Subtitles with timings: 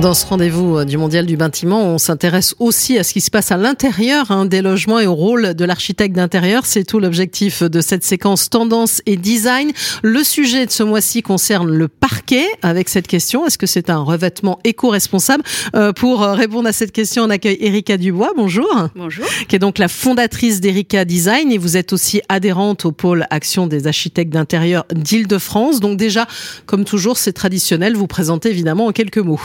[0.00, 3.30] Dans ce rendez-vous euh, du Mondial du bâtiment, on s'intéresse aussi à ce qui se
[3.30, 6.66] passe à l'intérieur hein, des logements et au rôle de l'architecte d'intérieur.
[6.66, 9.70] C'est tout l'objectif de cette séquence tendance et design.
[10.02, 12.44] Le sujet de ce mois-ci concerne le parquet.
[12.62, 15.44] Avec cette question, est-ce que c'est un revêtement éco-responsable?
[15.76, 18.32] Euh, Pour euh, répondre à cette question, on accueille Erika Dubois.
[18.36, 18.88] Bonjour.
[18.96, 19.26] Bonjour.
[19.46, 23.68] Qui est donc la fondatrice d'Erika Design et vous êtes aussi adhérente au pôle action
[23.68, 25.78] des architectes d'intérieur d'Île-de-France.
[25.78, 26.26] Donc déjà,
[26.66, 27.94] comme toujours, c'est traditionnel.
[27.94, 29.40] Vous présentez évidemment en quelques mots.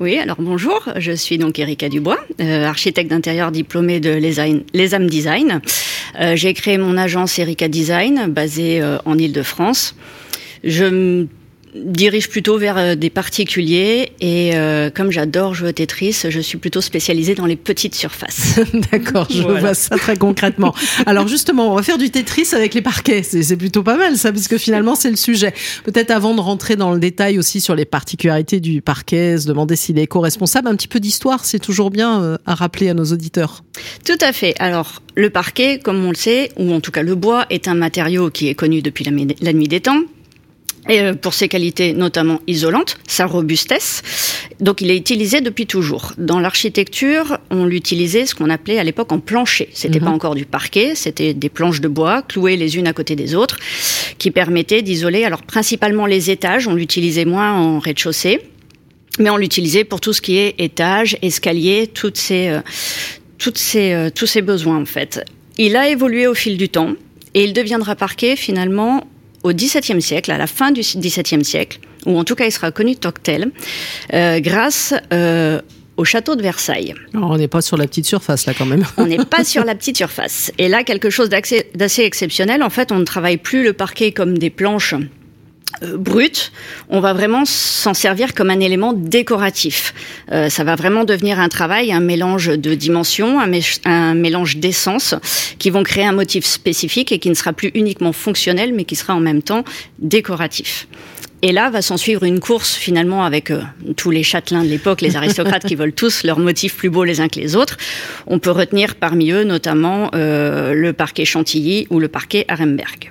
[0.00, 5.60] Oui, alors bonjour, je suis donc Erika Dubois, euh, architecte d'intérieur diplômée de l'ESAM Design.
[6.20, 9.94] Euh, J'ai créé mon agence Erika Design, basée euh, en Ile-de-France.
[10.64, 11.26] Je
[11.84, 16.58] dirige plutôt vers euh, des particuliers et euh, comme j'adore jouer au Tetris, je suis
[16.58, 18.60] plutôt spécialisée dans les petites surfaces.
[18.92, 20.74] D'accord, je vois ça très concrètement.
[21.06, 23.22] Alors justement, on va faire du Tetris avec les parquets.
[23.22, 25.52] C'est plutôt pas mal ça, parce que finalement c'est le sujet.
[25.84, 29.76] Peut-être avant de rentrer dans le détail aussi sur les particularités du parquet, se demander
[29.76, 33.04] s'il est éco-responsable, un petit peu d'histoire, c'est toujours bien euh, à rappeler à nos
[33.04, 33.64] auditeurs.
[34.04, 34.54] Tout à fait.
[34.58, 37.74] Alors le parquet, comme on le sait, ou en tout cas le bois, est un
[37.74, 40.02] matériau qui est connu depuis la nuit des temps
[40.88, 44.02] et euh, pour ses qualités notamment isolantes, sa robustesse.
[44.60, 46.12] Donc il est utilisé depuis toujours.
[46.18, 49.68] Dans l'architecture, on l'utilisait ce qu'on appelait à l'époque en plancher.
[49.72, 50.14] C'était pas mhm.
[50.14, 53.58] encore du parquet, c'était des planches de bois clouées les unes à côté des autres
[54.18, 58.40] qui permettaient d'isoler alors principalement les étages, on l'utilisait moins en rez-de-chaussée.
[59.18, 62.60] Mais on l'utilisait pour tout ce qui est étage, escalier, toutes ces, euh,
[63.38, 65.24] toutes ces, euh, tous ces besoins en fait.
[65.56, 66.94] Il a évolué au fil du temps
[67.32, 69.06] et il deviendra parquet finalement
[69.46, 72.72] au XVIIe siècle, à la fin du XVIIe siècle, ou en tout cas il sera
[72.72, 73.52] connu tel,
[74.12, 75.60] euh, grâce euh,
[75.96, 76.94] au château de Versailles.
[77.14, 78.84] on n'est pas sur la petite surface là quand même.
[78.96, 80.52] on n'est pas sur la petite surface.
[80.58, 82.62] Et là, quelque chose d'assez exceptionnel.
[82.62, 84.94] En fait, on ne travaille plus le parquet comme des planches
[85.82, 86.52] brut,
[86.88, 89.94] on va vraiment s'en servir comme un élément décoratif.
[90.32, 93.38] Euh, ça va vraiment devenir un travail, un mélange de dimensions,
[93.84, 95.14] un, mélange d'essence
[95.58, 98.96] qui vont créer un motif spécifique et qui ne sera plus uniquement fonctionnel, mais qui
[98.96, 99.64] sera en même temps
[99.98, 100.88] décoratif.
[101.42, 103.60] Et là va s'en suivre une course finalement avec euh,
[103.96, 107.20] tous les châtelains de l'époque, les aristocrates qui veulent tous leurs motifs plus beaux les
[107.20, 107.76] uns que les autres.
[108.26, 113.10] On peut retenir parmi eux notamment le parquet Chantilly ou le parquet Aremberg.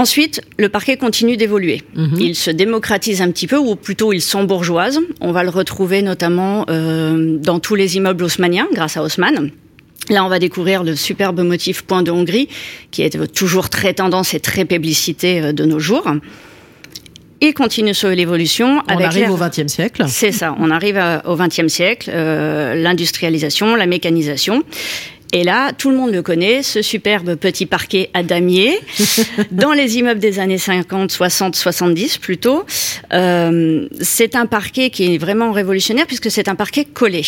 [0.00, 1.82] Ensuite, le parquet continue d'évoluer.
[1.94, 2.16] Mhm.
[2.18, 4.98] Il se démocratise un petit peu, ou plutôt il s'embourgeoise.
[5.20, 9.50] On va le retrouver notamment euh, dans tous les immeubles haussmanniens, grâce à Haussmann.
[10.08, 12.48] Là, on va découvrir le superbe motif point de Hongrie,
[12.90, 16.10] qui est toujours très tendance et très publicité euh, de nos jours.
[17.42, 18.82] Il continue sur l'évolution.
[18.88, 20.04] On arrive au XXe siècle.
[20.08, 20.56] C'est ça.
[20.58, 24.62] On arrive au XXe siècle, euh, l'industrialisation, la mécanisation.
[25.32, 28.78] Et là, tout le monde le connaît, ce superbe petit parquet à damier,
[29.52, 32.64] dans les immeubles des années 50, 60, 70 plutôt.
[33.12, 37.22] Euh, c'est un parquet qui est vraiment révolutionnaire puisque c'est un parquet collé.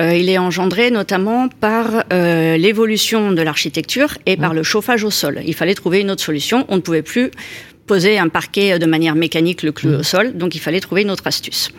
[0.00, 5.10] Euh, il est engendré notamment par euh, l'évolution de l'architecture et par le chauffage au
[5.10, 5.40] sol.
[5.46, 6.64] Il fallait trouver une autre solution.
[6.68, 7.30] On ne pouvait plus
[7.86, 11.10] poser un parquet de manière mécanique le clou au sol, donc il fallait trouver une
[11.10, 11.70] autre astuce.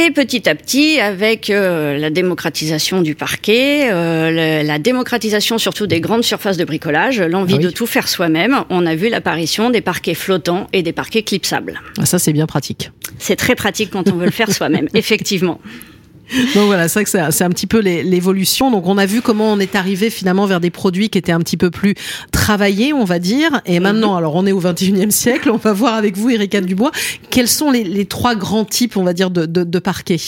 [0.00, 6.00] Et petit à petit, avec euh, la démocratisation du parquet, euh, la démocratisation surtout des
[6.00, 9.80] grandes surfaces de bricolage, l'envie ah de tout faire soi-même, on a vu l'apparition des
[9.80, 11.80] parquets flottants et des parquets clipsables.
[11.98, 12.92] Ah, ça, c'est bien pratique.
[13.18, 15.60] C'est très pratique quand on veut le faire soi-même, effectivement.
[16.54, 18.70] Donc voilà, c'est vrai que c'est un petit peu l'évolution.
[18.70, 21.40] Donc on a vu comment on est arrivé finalement vers des produits qui étaient un
[21.40, 21.94] petit peu plus
[22.32, 23.60] travaillés, on va dire.
[23.66, 24.18] Et maintenant, mhm.
[24.18, 26.92] alors on est au 21e siècle, on va voir avec vous, Erika Dubois,
[27.30, 30.18] quels sont les, trois grands types, on va dire, de, de, de parquets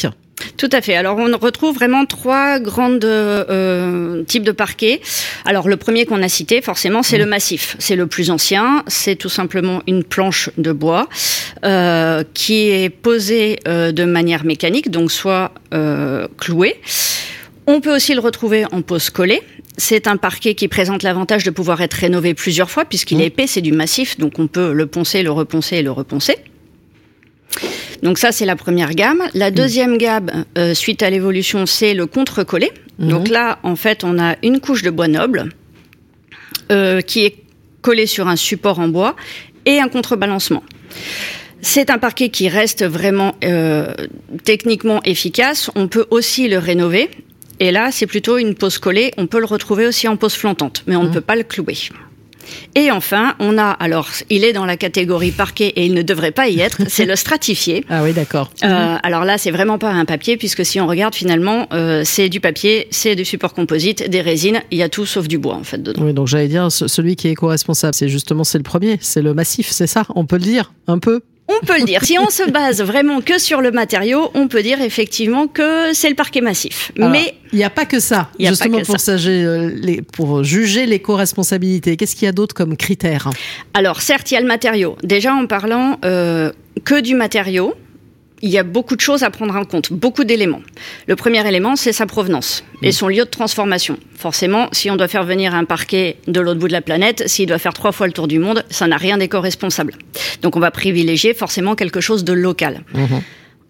[0.57, 0.95] tout à fait.
[0.95, 5.01] Alors on retrouve vraiment trois grandes euh, types de parquets.
[5.45, 7.31] Alors le premier qu'on a cité, forcément, c'est le mmh.
[7.31, 7.77] massif.
[7.79, 8.83] C'est le plus ancien.
[8.87, 11.09] C'est tout simplement une planche de bois
[11.65, 16.81] euh, qui est posée euh, de manière mécanique, donc soit euh, clouée.
[17.67, 19.43] On peut aussi le retrouver en pose collée.
[19.77, 23.23] C'est un parquet qui présente l'avantage de pouvoir être rénové plusieurs fois puisqu'il mmh.
[23.23, 26.37] est épais, c'est du massif, donc on peut le poncer, le reponcer et le reponcer.
[28.03, 29.23] Donc ça, c'est la première gamme.
[29.35, 29.55] La mm.
[29.55, 32.71] deuxième gamme, euh, suite à l'évolution, c'est le contre-collé.
[33.01, 33.09] Mm-hmm.
[33.09, 35.51] Donc là, en fait, on a une couche de bois noble
[36.73, 37.37] euh, qui est
[37.83, 39.17] collée sur un support en bois
[39.67, 40.63] et un contrebalancement.
[41.63, 43.93] C'est un parquet qui reste vraiment euh,
[44.45, 45.71] techniquement efficace.
[45.75, 47.11] On peut aussi le rénover.
[47.59, 49.13] Et là, c'est plutôt une pose collée.
[49.19, 51.13] On peut le retrouver aussi en pose flottante, mais on ne mm.
[51.13, 51.77] peut pas le clouer.
[52.75, 56.31] Et enfin, on a, alors, il est dans la catégorie parquet et il ne devrait
[56.31, 57.85] pas y être, c'est le stratifié.
[57.89, 58.51] Ah oui, d'accord.
[58.63, 62.29] Euh, alors là, c'est vraiment pas un papier, puisque si on regarde finalement, euh, c'est
[62.29, 65.55] du papier, c'est du support composite, des résines, il y a tout sauf du bois
[65.55, 66.03] en fait dedans.
[66.05, 69.35] Oui, donc j'allais dire, celui qui est éco-responsable, c'est justement c'est le premier, c'est le
[69.35, 71.21] massif, c'est ça, on peut le dire un peu?
[71.51, 72.05] On peut le dire.
[72.05, 76.09] Si on se base vraiment que sur le matériau, on peut dire effectivement que c'est
[76.09, 76.93] le parquet massif.
[76.97, 78.31] Mais il n'y a pas que ça.
[78.39, 83.31] Justement pour, euh, les, pour juger l'éco-responsabilité, qu'est-ce qu'il y a d'autre comme critères
[83.75, 84.97] Alors certes, il y a le matériau.
[85.03, 86.53] Déjà en parlant euh,
[86.85, 87.75] que du matériau,
[88.43, 90.63] il y a beaucoup de choses à prendre en compte, beaucoup d'éléments.
[91.07, 92.93] Le premier élément, c'est sa provenance et mm.
[92.93, 93.99] son lieu de transformation.
[94.17, 97.47] Forcément, si on doit faire venir un parquet de l'autre bout de la planète, s'il
[97.47, 99.95] doit faire trois fois le tour du monde, ça n'a rien d'éco-responsable.
[100.43, 102.83] Donc on va privilégier forcément quelque chose de local.
[102.95, 103.23] Mm-hmm.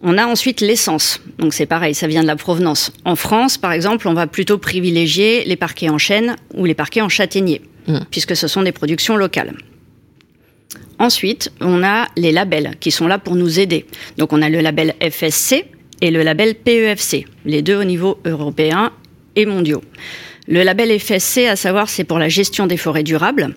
[0.03, 1.21] On a ensuite l'essence.
[1.37, 2.91] Donc c'est pareil, ça vient de la provenance.
[3.05, 7.01] En France, par exemple, on va plutôt privilégier les parquets en chêne ou les parquets
[7.01, 7.99] en châtaignier, mm.
[8.09, 9.53] puisque ce sont des productions locales.
[11.01, 13.87] Ensuite, on a les labels qui sont là pour nous aider.
[14.19, 15.65] Donc on a le label FSC
[15.99, 18.91] et le label PEFC, les deux au niveau européen
[19.35, 19.81] et mondiaux.
[20.47, 23.55] Le label FSC, à savoir, c'est pour la gestion des forêts durables.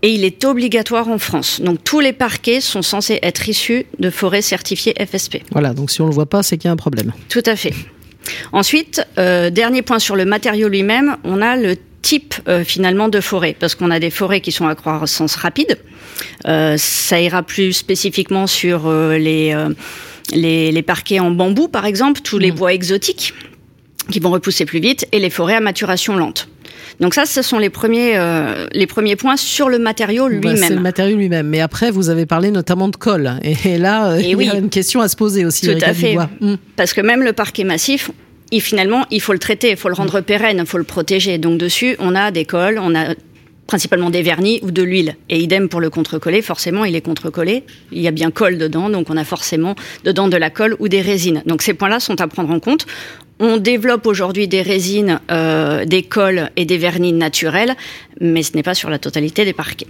[0.00, 1.60] Et il est obligatoire en France.
[1.60, 5.42] Donc tous les parquets sont censés être issus de forêts certifiées FSP.
[5.52, 7.12] Voilà, donc si on ne le voit pas, c'est qu'il y a un problème.
[7.28, 7.74] Tout à fait.
[8.52, 13.20] Ensuite, euh, dernier point sur le matériau lui-même, on a le type euh, finalement de
[13.20, 15.78] forêt, parce qu'on a des forêts qui sont à croissance rapide.
[16.46, 19.56] Euh, ça ira plus spécifiquement sur euh, les,
[20.32, 22.54] les, les parquets en bambou, par exemple, tous les mm.
[22.54, 23.34] bois exotiques
[24.10, 26.48] qui vont repousser plus vite, et les forêts à maturation lente.
[27.00, 28.18] Donc ça, ce sont les premiers,
[28.72, 30.56] les premiers points sur le matériau bah, lui-même.
[30.58, 31.48] c'est le matériau lui-même.
[31.48, 33.40] Mais après, vous avez parlé notamment de colle.
[33.42, 35.66] Et, là, il y a une question à se poser aussi.
[35.66, 36.16] Tout à fait.
[36.40, 36.56] Mm.
[36.76, 38.10] Parce que même le parquet massif,
[38.54, 41.38] et finalement, il faut le traiter, il faut le rendre pérenne, il faut le protéger.
[41.38, 43.16] Donc dessus, on a des cols, on a
[43.66, 45.16] principalement des vernis ou de l'huile.
[45.28, 47.64] Et idem pour le contre-coller, forcément, il est contre-collé.
[47.90, 49.74] Il y a bien colle dedans, donc on a forcément
[50.04, 51.42] dedans de la colle ou des résines.
[51.46, 52.86] Donc ces points-là sont à prendre en compte.
[53.40, 57.74] On développe aujourd'hui des résines, euh, des colles et des vernis naturels,
[58.20, 59.88] mais ce n'est pas sur la totalité des parquets.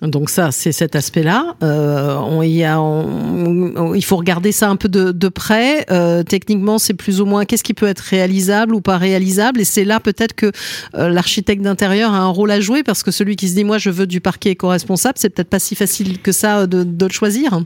[0.00, 1.56] Donc ça, c'est cet aspect-là.
[1.62, 5.86] Euh, il faut regarder ça un peu de, près.
[5.90, 9.60] Euh, techniquement, c'est plus ou moins qu'est-ce qui peut être réalisable ou pas réalisable?
[9.60, 10.52] Et c'est là peut-être que
[10.94, 13.78] euh, l'architecte d'intérieur a un rôle à jouer parce que celui qui se dit moi
[13.78, 17.60] je veux du parquet éco-responsable, c'est peut-être pas si facile que ça de, le choisir.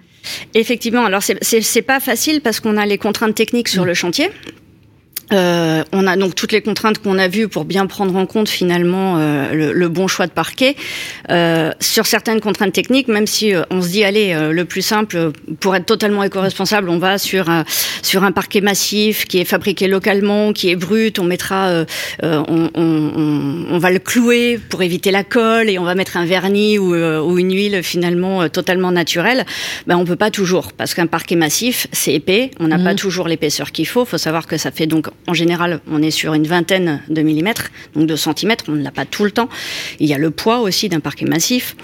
[0.54, 1.04] Effectivement.
[1.04, 4.30] Alors c'est pas facile parce qu'on a les contraintes techniques sur le chantier.
[5.32, 8.48] Euh, on a donc toutes les contraintes qu'on a vues pour bien prendre en compte
[8.48, 10.76] finalement euh, le, bon choix de parquet.
[11.30, 15.76] Euh, sur certaines contraintes techniques, même si on se dit allez le plus simple pour
[15.76, 17.64] être totalement éco-responsable, on va sur un,
[18.02, 21.84] sur un parquet massif qui est fabriqué localement, qui est brut, on mettra,
[22.22, 26.24] on, on, on, va le clouer pour éviter la colle et on va mettre un
[26.24, 29.44] vernis ou, ou une huile finalement totalement naturelle.
[29.86, 32.96] Ben on peut pas toujours parce qu'un parquet massif c'est épais, on n'a pas mmh.
[32.96, 34.04] toujours l'épaisseur qu'il faut.
[34.04, 37.70] Faut savoir que ça fait donc en général, on est sur une vingtaine de millimètres,
[37.94, 39.48] donc de centimètres, on ne l'a pas tout le temps.
[40.00, 41.76] Il y a le poids aussi d'un parquet massif.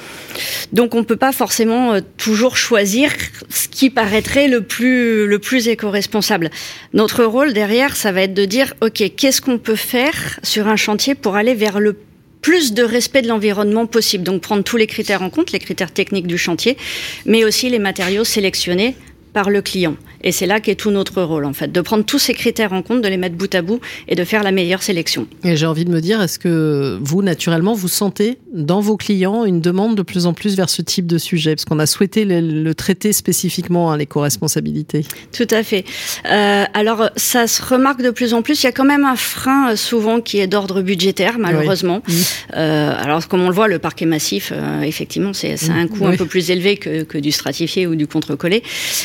[0.72, 3.12] Donc on ne peut pas forcément euh, toujours choisir
[3.48, 6.50] ce qui paraîtrait le plus, le plus éco-responsable.
[6.94, 10.76] Notre rôle derrière, ça va être de dire, OK, qu'est-ce qu'on peut faire sur un
[10.76, 11.96] chantier pour aller vers le
[12.42, 14.24] plus de respect de l'environnement possible?
[14.24, 16.76] Donc prendre tous les critères en compte, les critères techniques du chantier,
[17.24, 18.96] mais aussi les matériaux sélectionnés
[19.32, 19.96] par le client.
[20.22, 22.82] Et c'est là qu'est tout notre rôle, en fait, de prendre tous ces critères en
[22.82, 25.26] compte, de les mettre bout à bout et de faire la meilleure sélection.
[25.44, 29.44] Et j'ai envie de me dire, est-ce que vous, naturellement, vous sentez dans vos clients
[29.44, 31.54] une demande de plus en plus vers ce type de sujet?
[31.54, 35.04] Parce qu'on a souhaité le, traiter spécifiquement, hein, l'éco-responsabilité.
[35.32, 35.84] Tout à fait.
[36.30, 38.62] Euh, alors, ça se remarque de plus en plus.
[38.62, 42.02] Il y a quand même un frein, euh, souvent, qui est d'ordre budgétaire, malheureusement.
[42.56, 46.16] Euh, alors, comme on le voit, le parquet massif, euh, effectivement, c'est un coût un
[46.16, 48.62] peu plus élevé que, que du stratifié ou du contre-collé.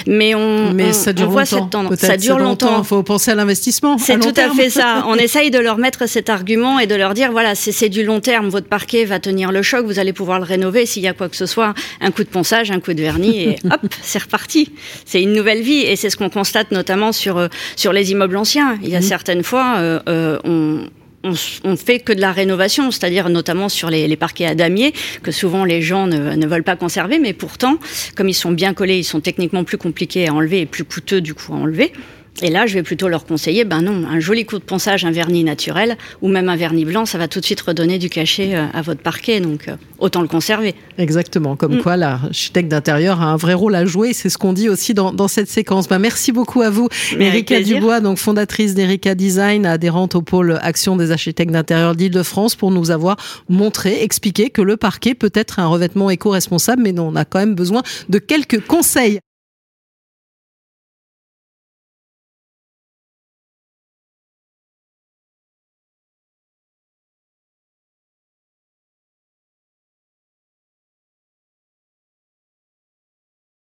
[0.08, 1.96] Mais on, Mais ça dure longtemps.
[1.98, 2.80] Ça dure longtemps.
[2.80, 3.98] Il faut penser à l'investissement.
[3.98, 5.04] C'est tout à fait ça.
[5.08, 8.20] On essaye de leur mettre cet argument et de leur dire voilà, c'est du long
[8.20, 8.50] terme.
[8.50, 9.86] Votre parquet va tenir le choc.
[9.86, 11.74] Vous allez pouvoir le rénover s'il y a quoi que ce soit.
[12.02, 14.72] Un coup de ponçage, un coup de vernis et hop, c'est reparti.
[15.06, 18.38] C'est une nouvelle vie et c'est ce qu'on constate notamment sur euh, sur les immeubles
[18.38, 18.78] anciens.
[18.84, 19.04] Il y a mmh.
[19.04, 20.88] certaines fois, euh, euh, on
[21.24, 25.66] on, fait que de la rénovation, c'est-à-dire notamment sur les, parquets à damier, que souvent
[25.66, 27.78] les gens ne, veulent pas conserver, mais pourtant,
[28.16, 31.22] comme ils sont bien collés, ils sont techniquement plus compliqués à enlever et plus coûteux
[31.22, 31.94] du coup à enlever.
[32.42, 35.12] Et là, je vais plutôt leur conseiller, ben non, un joli coup de ponçage, un
[35.12, 38.56] vernis naturel, ou même un vernis blanc, ça va tout de suite redonner du cachet
[38.56, 40.74] euh, à votre parquet, donc euh, autant le conserver.
[40.98, 41.82] Exactement, comme mm.
[41.82, 45.14] quoi l'architecte d'intérieur a un vrai rôle à jouer, c'est ce qu'on dit aussi dans,
[45.14, 45.88] dans cette séquence.
[45.88, 50.96] Ben, merci beaucoup à vous, Erika Dubois, donc fondatrice d'Erika Design, adhérente au pôle Action
[50.96, 55.68] des architectes d'intérieur d'Île-de-France, pour nous avoir montré, expliqué que le parquet peut être un
[55.68, 59.20] revêtement éco-responsable, mais on a quand même besoin de quelques conseils.